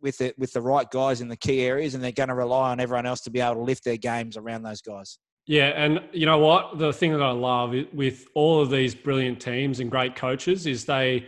[0.00, 2.70] with it with the right guys in the key areas, and they're going to rely
[2.70, 5.18] on everyone else to be able to lift their games around those guys.
[5.46, 6.78] Yeah, and you know what?
[6.78, 10.84] The thing that I love with all of these brilliant teams and great coaches is
[10.84, 11.26] they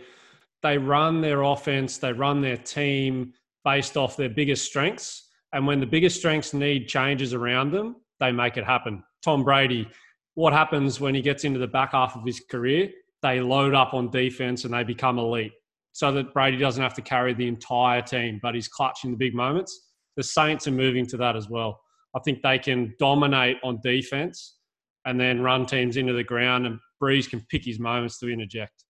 [0.63, 5.29] they run their offense, they run their team based off their biggest strengths.
[5.53, 9.03] And when the biggest strengths need changes around them, they make it happen.
[9.23, 9.87] Tom Brady,
[10.35, 12.89] what happens when he gets into the back half of his career?
[13.21, 15.53] They load up on defense and they become elite
[15.93, 19.33] so that Brady doesn't have to carry the entire team, but he's clutching the big
[19.33, 19.89] moments.
[20.15, 21.81] The Saints are moving to that as well.
[22.15, 24.57] I think they can dominate on defense
[25.05, 28.83] and then run teams into the ground, and Brees can pick his moments to interject.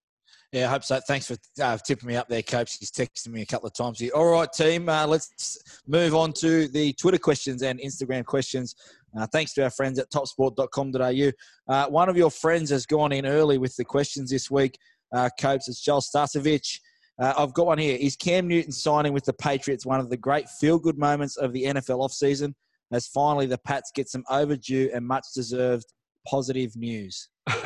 [0.54, 1.00] Yeah, I hope so.
[1.06, 2.78] Thanks for uh, tipping me up there, Coach.
[2.80, 4.02] He's texted me a couple of times.
[4.12, 8.76] All right, team, uh, let's move on to the Twitter questions and Instagram questions.
[9.18, 11.74] Uh, thanks to our friends at topsport.com.au.
[11.74, 14.78] Uh, one of your friends has gone in early with the questions this week,
[15.14, 15.68] uh, Copes.
[15.68, 16.80] It's Joel Stasovic.
[17.20, 17.98] Uh, I've got one here.
[18.00, 21.52] Is Cam Newton signing with the Patriots one of the great feel good moments of
[21.52, 22.54] the NFL offseason
[22.94, 25.94] as finally the Pats get some overdue and much deserved
[26.26, 27.28] positive news?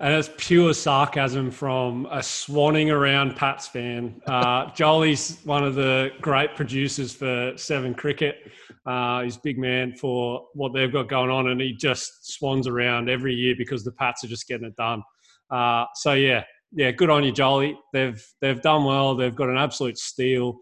[0.00, 4.20] and it's pure sarcasm from a swanning around Pats fan.
[4.26, 8.50] Uh, Jolie's one of the great producers for Seven Cricket.
[8.86, 13.10] Uh, he's big man for what they've got going on, and he just swans around
[13.10, 15.02] every year because the Pats are just getting it done.
[15.50, 17.78] Uh, so yeah, yeah, good on you, Jolie.
[17.92, 19.14] They've they've done well.
[19.14, 20.60] They've got an absolute steal.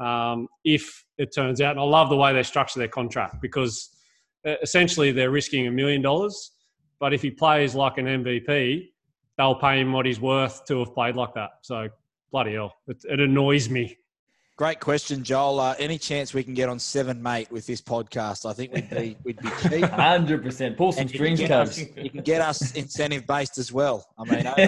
[0.00, 3.90] Um, if it turns out, and I love the way they structure their contract because
[4.44, 6.52] uh, essentially they're risking a million dollars,
[7.00, 8.90] but if he plays like an MVP,
[9.36, 11.50] they'll pay him what he's worth to have played like that.
[11.62, 11.88] So
[12.30, 13.96] bloody hell, it, it annoys me.
[14.56, 15.58] Great question, Joel.
[15.58, 18.44] Uh, any chance we can get on seven, mate, with this podcast?
[18.44, 19.84] I think we'd be we'd be cheap.
[19.90, 20.76] Hundred percent.
[20.76, 21.70] Pull some And you can strings, get Cubs.
[21.80, 24.06] us- You can get us incentive based as well.
[24.18, 24.46] I mean,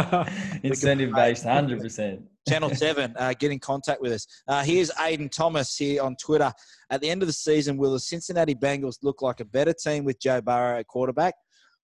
[0.00, 0.26] over
[0.62, 2.22] Incentive based, hundred percent.
[2.48, 4.26] Channel 7, uh, get in contact with us.
[4.46, 6.52] Uh, here's Aiden Thomas here on Twitter.
[6.90, 10.04] At the end of the season, will the Cincinnati Bengals look like a better team
[10.04, 11.34] with Joe Burrow at quarterback,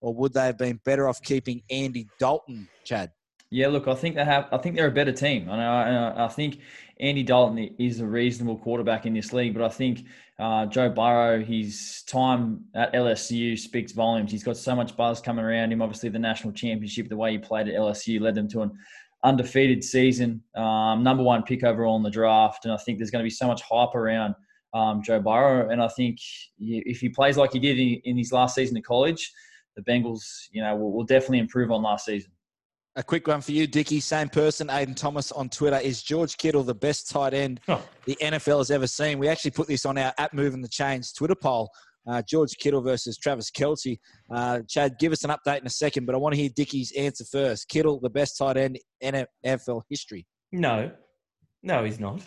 [0.00, 3.10] or would they have been better off keeping Andy Dalton, Chad?
[3.52, 4.46] Yeah, look, I think they have.
[4.52, 5.50] I think they're a better team.
[5.50, 5.72] I know.
[5.72, 6.60] I, I think
[7.00, 10.06] Andy Dalton is a reasonable quarterback in this league, but I think
[10.38, 14.30] uh, Joe Burrow, his time at LSU speaks volumes.
[14.30, 15.82] He's got so much buzz coming around him.
[15.82, 18.70] Obviously, the national championship, the way he played at LSU, led them to an
[19.24, 23.22] undefeated season, um, number one pick overall in the draft, and I think there's going
[23.22, 24.34] to be so much hype around
[24.74, 25.70] um, Joe Burrow.
[25.70, 26.18] And I think
[26.58, 29.32] if he plays like he did in, in his last season of college,
[29.84, 32.30] the Bengals, you know, will, will definitely improve on last season.
[32.96, 34.00] A quick one for you, Dicky.
[34.00, 35.78] Same person, Aiden Thomas on Twitter.
[35.78, 37.82] Is George Kittle the best tight end Oh.
[38.04, 39.18] the NFL has ever seen?
[39.18, 41.70] We actually put this on our at Moving the Chains Twitter poll.
[42.08, 43.98] Uh, George Kittle versus Travis Kelce.
[44.30, 46.92] Uh, Chad, give us an update in a second, but I want to hear Dickie's
[46.92, 47.68] answer first.
[47.68, 50.26] Kittle, the best tight end in NFL history.
[50.50, 50.90] No,
[51.62, 52.22] no, he's not.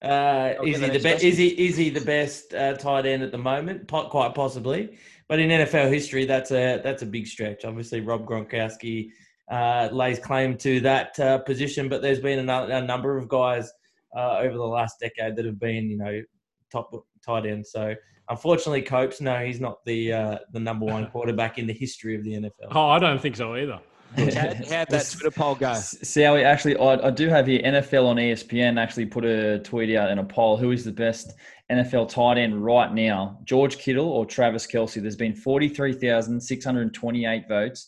[0.00, 1.24] Uh, is he the a best?
[1.24, 3.88] Is he is he the best uh, tight end at the moment?
[3.88, 4.96] Po- quite possibly,
[5.28, 7.64] but in NFL history, that's a that's a big stretch.
[7.64, 9.10] Obviously, Rob Gronkowski
[9.50, 13.72] uh, lays claim to that uh, position, but there's been a, a number of guys
[14.16, 16.22] uh, over the last decade that have been, you know,
[16.70, 16.90] top
[17.24, 17.66] tight end.
[17.66, 17.94] So,
[18.28, 22.24] unfortunately, Copes, no, he's not the uh, the number one quarterback in the history of
[22.24, 22.68] the NFL.
[22.70, 23.80] Oh, I don't think so either.
[24.16, 25.74] Chad, how'd that Twitter poll go?
[25.74, 29.60] See how we actually, I, I do have here NFL on ESPN actually put a
[29.60, 30.56] tweet out in a poll.
[30.56, 31.34] Who is the best
[31.70, 33.38] NFL tight end right now?
[33.44, 35.00] George Kittle or Travis Kelce?
[35.00, 37.86] There's been 43,628 votes,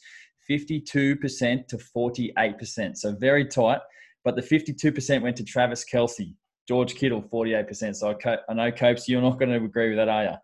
[0.48, 2.96] 52% to 48%.
[2.96, 3.80] So very tight.
[4.22, 6.34] But the 52% went to Travis Kelce.
[6.68, 7.96] George Kittle, 48%.
[7.96, 10.34] So I, I know, Copes, you're not going to agree with that, are you?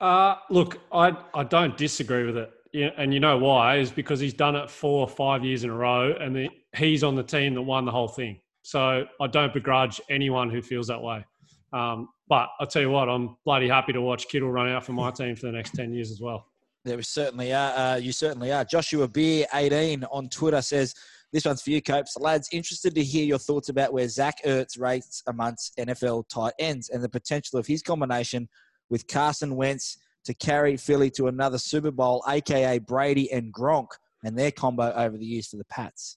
[0.00, 2.50] Uh, look, I, I don't disagree with it.
[2.72, 3.78] Yeah, and you know why?
[3.78, 7.02] Is because he's done it four or five years in a row, and the, he's
[7.02, 8.40] on the team that won the whole thing.
[8.62, 11.24] So I don't begrudge anyone who feels that way.
[11.72, 14.92] Um, but I'll tell you what, I'm bloody happy to watch Kittle run out for
[14.92, 16.46] my team for the next 10 years as well.
[16.84, 17.76] There certainly are.
[17.76, 18.64] Uh, you certainly are.
[18.64, 20.94] Joshua Beer, 18 on Twitter says,
[21.32, 22.16] this one's for you, Copes.
[22.18, 26.88] Lads, interested to hear your thoughts about where Zach Ertz rates amongst NFL tight ends
[26.88, 28.48] and the potential of his combination
[28.88, 33.88] with Carson Wentz to carry Philly to another Super Bowl, aka Brady and Gronk,
[34.24, 36.16] and their combo over the years to the Pats.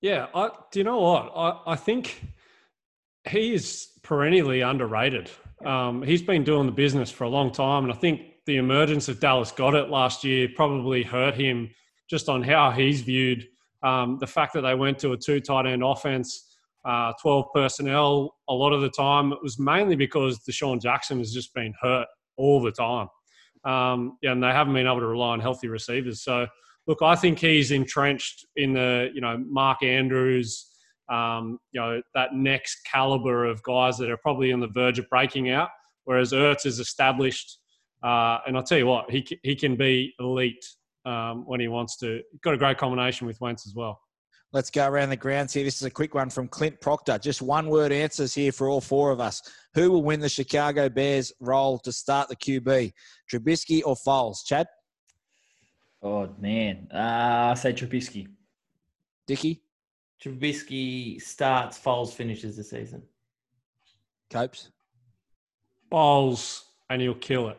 [0.00, 1.32] Yeah, I, do you know what?
[1.34, 2.22] I, I think
[3.28, 5.30] he is perennially underrated.
[5.64, 9.08] Um, he's been doing the business for a long time, and I think the emergence
[9.08, 11.70] of Dallas Goedert last year probably hurt him
[12.10, 13.46] just on how he's viewed.
[13.82, 18.36] Um, the fact that they went to a two tight end offense, uh, 12 personnel,
[18.48, 22.06] a lot of the time, it was mainly because DeSean Jackson has just been hurt
[22.36, 23.08] all the time.
[23.64, 26.22] Um, yeah, and they haven't been able to rely on healthy receivers.
[26.22, 26.46] So,
[26.86, 30.70] look, I think he's entrenched in the, you know, Mark Andrews,
[31.10, 35.08] um, you know, that next caliber of guys that are probably on the verge of
[35.08, 35.68] breaking out.
[36.04, 37.58] Whereas Ertz is established,
[38.02, 40.64] uh, and I'll tell you what, he he can be elite
[41.06, 42.20] um, when he wants to.
[42.42, 44.00] Got a great combination with Wentz as well.
[44.54, 45.64] Let's go around the grounds here.
[45.64, 47.18] This is a quick one from Clint Proctor.
[47.18, 49.42] Just one word answers here for all four of us.
[49.74, 52.92] Who will win the Chicago Bears role to start the QB?
[53.28, 54.46] Trubisky or Foles?
[54.46, 54.68] Chad?
[56.00, 56.86] Oh, man.
[56.94, 58.28] Uh, I say Trubisky.
[59.26, 59.60] Dicky?
[60.22, 63.02] Trubisky starts, Foles finishes the season.
[64.30, 64.70] Copes?
[65.90, 67.58] Foles, and he'll kill it.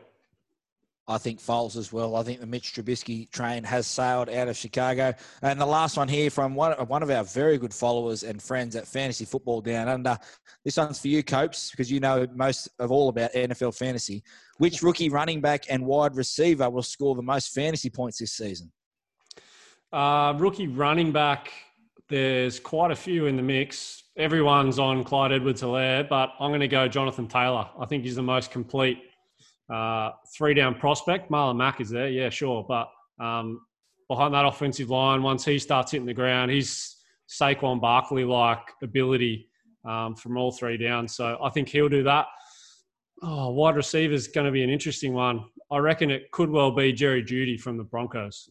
[1.08, 2.16] I think Foles as well.
[2.16, 5.14] I think the Mitch Trubisky train has sailed out of Chicago.
[5.40, 8.74] And the last one here from one, one of our very good followers and friends
[8.74, 10.18] at Fantasy Football Down Under.
[10.64, 14.24] This one's for you, Copes, because you know most of all about NFL fantasy.
[14.58, 18.72] Which rookie running back and wide receiver will score the most fantasy points this season?
[19.92, 21.52] Uh, rookie running back,
[22.08, 24.02] there's quite a few in the mix.
[24.16, 27.68] Everyone's on Clyde Edwards Helaire, but I'm going to go Jonathan Taylor.
[27.78, 28.98] I think he's the most complete
[29.72, 31.30] uh, three down prospect.
[31.30, 32.64] Marlon Mack is there, yeah, sure.
[32.68, 32.88] But
[33.20, 33.60] um,
[34.08, 35.22] behind that offensive line.
[35.22, 36.96] Once he starts hitting the ground, he's
[37.28, 39.48] Saquon Barkley like ability
[39.84, 41.08] um, from all three down.
[41.08, 42.26] So I think he'll do that.
[43.22, 45.44] Oh, wide receiver is going to be an interesting one.
[45.70, 48.50] I reckon it could well be Jerry Jeudy from the Broncos.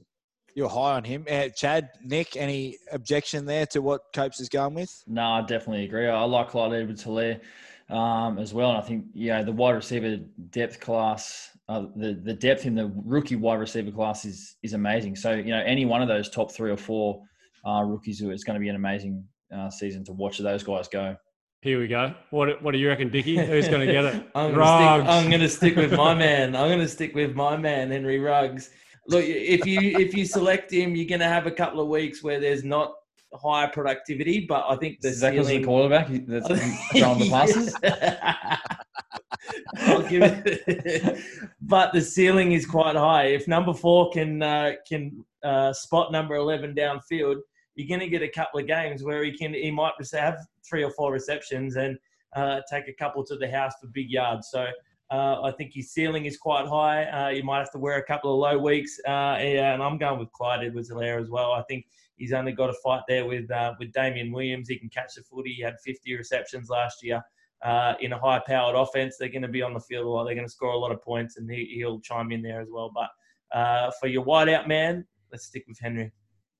[0.56, 1.26] You're high on him.
[1.30, 5.04] Uh, Chad, Nick, any objection there to what Copes is going with?
[5.06, 6.08] No, I definitely agree.
[6.08, 7.42] I like Clyde Edwards Helaire
[7.90, 8.70] um, as well.
[8.70, 10.18] And I think, yeah, the wide receiver
[10.50, 15.16] depth class, uh, the, the depth in the rookie wide receiver class is, is amazing.
[15.16, 17.22] So, you know, any one of those top three or four
[17.66, 19.24] uh, rookies, it's going to be an amazing
[19.56, 21.16] uh, season to watch those guys go.
[21.62, 22.14] Here we go.
[22.30, 23.44] What What do you reckon, Dicky?
[23.44, 24.24] Who's going to get it?
[25.08, 26.56] I'm going to stick with my man.
[26.56, 28.70] I'm going to stick with my man, Henry Ruggs.
[29.08, 32.22] Look, if you if you select him, you're going to have a couple of weeks
[32.22, 32.94] where there's not
[33.42, 35.62] high productivity, but I think the Is that because ceiling.
[35.62, 36.48] the quarterback that's
[36.98, 37.76] throwing the passes?
[39.78, 41.20] I'll give it.
[41.62, 43.26] but the ceiling is quite high.
[43.26, 47.42] If number four can uh, can uh, spot number eleven downfield,
[47.76, 50.84] you're going to get a couple of games where he can he might have three
[50.84, 51.98] or four receptions and
[52.36, 54.50] uh, take a couple to the house for big yards.
[54.52, 54.68] So
[55.12, 57.06] uh, I think his ceiling is quite high.
[57.06, 59.00] Uh, you might have to wear a couple of low weeks.
[59.08, 61.52] Uh, yeah, and I'm going with Clyde Edwards-Helaire as well.
[61.52, 61.86] I think
[62.18, 64.70] he's only got a fight there with uh, with Damien Williams.
[64.70, 65.54] He can catch the footy.
[65.54, 67.22] He had 50 receptions last year.
[67.64, 70.26] Uh, in a high-powered offense, they're going to be on the field a lot.
[70.26, 72.68] They're going to score a lot of points, and he, will chime in there as
[72.72, 72.92] well.
[72.94, 76.12] But uh, for your wideout man, let's stick with Henry.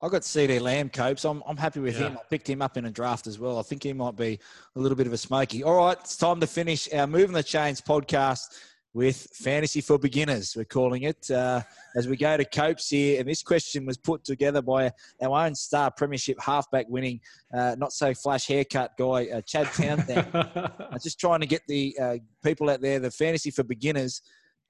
[0.02, 1.24] I got CeeDee Lamb Copes.
[1.26, 2.08] I'm, I'm happy with yeah.
[2.08, 2.18] him.
[2.18, 3.60] I picked him up in a draft as well.
[3.60, 4.40] I think he might be
[4.76, 5.64] a little bit of a smoky.
[5.64, 8.56] All right, it's time to finish our Moving the Chains podcast
[8.96, 11.60] with Fantasy for Beginners, we're calling it, uh,
[11.98, 13.20] as we go to Copes here.
[13.20, 14.90] And this question was put together by
[15.22, 17.20] our own star Premiership halfback winning,
[17.54, 20.30] uh, not so flash haircut guy, uh, Chad Townsend.
[20.34, 24.22] I'm just trying to get the uh, people out there, the Fantasy for Beginners,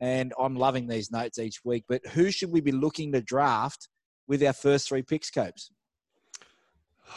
[0.01, 1.83] and I'm loving these notes each week.
[1.87, 3.89] But who should we be looking to draft
[4.27, 5.69] with our first three picks, Copes?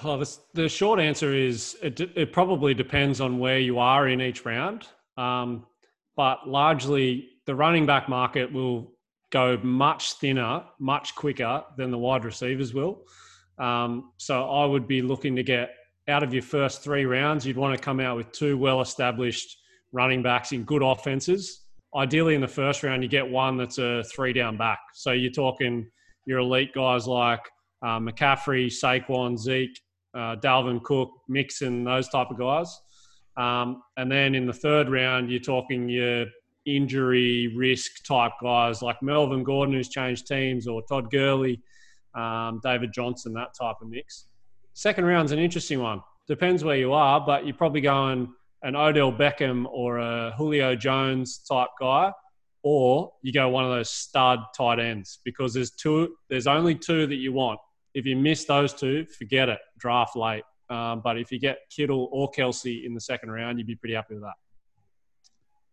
[0.05, 4.21] Oh, the, the short answer is it, it probably depends on where you are in
[4.21, 4.89] each round.
[5.17, 5.65] Um,
[6.19, 8.93] but largely the running back market will
[9.31, 13.05] go much thinner, much quicker than the wide receivers will.
[13.59, 15.71] Um, so I would be looking to get
[16.09, 19.59] out of your first three rounds, you'd want to come out with two well established
[19.93, 21.67] running backs in good offenses.
[21.95, 24.81] Ideally, in the first round, you get one that's a three down back.
[24.95, 25.89] So you're talking
[26.27, 27.41] your elite guys like
[27.83, 29.79] uh, McCaffrey, Saquon, Zeke,
[30.15, 32.77] uh, Dalvin Cook, Mixon, those type of guys.
[33.39, 36.27] Um, and then in the third round, you're talking your
[36.67, 41.63] injury risk type guys like Melvin Gordon, who's changed teams, or Todd Gurley,
[42.15, 44.27] um, David Johnson, that type of mix.
[44.75, 46.03] Second round's an interesting one.
[46.27, 48.29] Depends where you are, but you're probably going
[48.63, 52.13] an Odell Beckham or a Julio Jones type guy,
[52.63, 56.17] or you go one of those stud tight ends because there's two.
[56.29, 57.61] There's only two that you want.
[57.95, 59.61] If you miss those two, forget it.
[59.79, 60.43] Draft late.
[60.71, 63.95] Um, but if you get Kittle or Kelce in the second round, you'd be pretty
[63.95, 64.35] happy with that.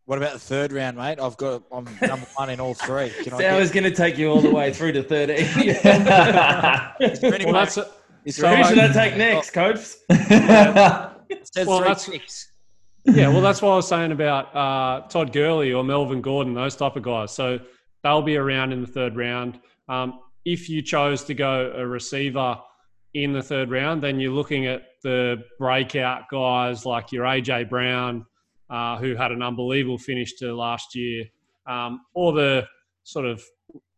[0.06, 1.20] What about the third round, mate?
[1.20, 3.10] I've got I'm number one in all three.
[3.10, 3.60] Can so I, get...
[3.60, 5.38] was going to take you all the way through to thirteen.
[5.70, 7.90] is there well, that's a,
[8.24, 9.96] is so who should I take next, coach?
[10.10, 12.10] well, that's
[13.06, 13.28] yeah.
[13.30, 16.96] Well, that's what I was saying about uh, Todd Gurley or Melvin Gordon, those type
[16.96, 17.32] of guys.
[17.32, 17.60] So
[18.04, 19.60] they'll be around in the third round.
[19.90, 22.60] Um, if you chose to go a receiver
[23.16, 28.26] in the third round, then you're looking at the breakout guys like your AJ Brown,
[28.70, 31.24] uh, who had an unbelievable finish to last year,
[31.66, 32.68] um, or the
[33.04, 33.42] sort of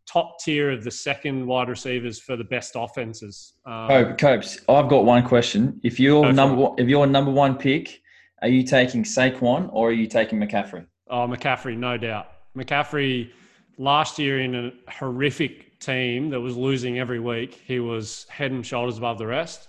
[0.05, 3.53] top tier of the second wide receivers for the best offenses.
[3.65, 5.81] Um, oh, Copes, I've got one question.
[5.83, 8.01] If you're number one, if you're a number one pick,
[8.43, 10.85] are you taking Saquon or are you taking McCaffrey?
[11.09, 12.27] Oh, McCaffrey, no doubt.
[12.55, 13.31] McCaffrey
[13.79, 18.65] last year in a horrific team that was losing every week, he was head and
[18.65, 19.67] shoulders above the rest.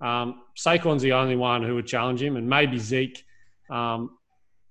[0.00, 3.24] Um, Saquon's the only one who would challenge him, and maybe Zeke.
[3.70, 4.18] Um,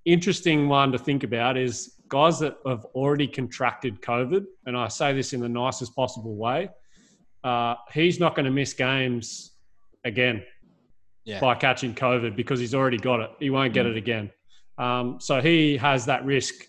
[0.06, 5.14] interesting one to think about is guys that have already contracted COVID, and I say
[5.14, 6.70] this in the nicest possible way.
[7.44, 9.52] Uh, he's not going to miss games
[10.04, 10.44] again
[11.24, 11.40] yeah.
[11.40, 13.32] by catching COVID because he's already got it.
[13.40, 13.92] He won't get mm.
[13.92, 14.32] it again.
[14.78, 16.66] Um, so he has that risk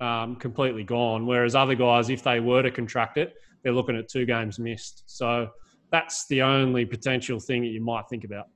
[0.00, 1.26] um, completely gone.
[1.26, 5.04] Whereas other guys, if they were to contract it, they're looking at two games missed.
[5.06, 5.48] So
[5.90, 8.46] that's the only potential thing that you might think about.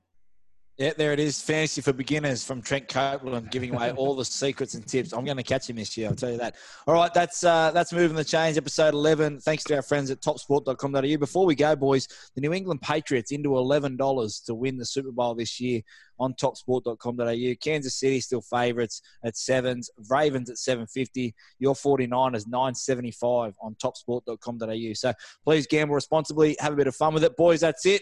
[0.77, 1.41] Yeah, there it is.
[1.41, 5.13] Fantasy for beginners from Trent Copeland, giving away all the secrets and tips.
[5.13, 6.09] I'm going to catch him this year.
[6.09, 6.55] I'll tell you that.
[6.87, 8.57] All right, that's uh, that's moving the chains.
[8.57, 9.41] Episode 11.
[9.41, 11.17] Thanks to our friends at TopSport.com.au.
[11.17, 15.11] Before we go, boys, the New England Patriots into eleven dollars to win the Super
[15.11, 15.81] Bowl this year
[16.19, 17.55] on TopSport.com.au.
[17.61, 19.89] Kansas City still favourites at sevens.
[20.09, 21.35] Ravens at 750.
[21.59, 24.93] Your 49ers 975 on TopSport.com.au.
[24.93, 25.13] So
[25.43, 26.55] please gamble responsibly.
[26.59, 27.59] Have a bit of fun with it, boys.
[27.61, 28.01] That's it.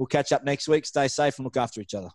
[0.00, 0.86] We'll catch up next week.
[0.86, 2.08] Stay safe and look after each other.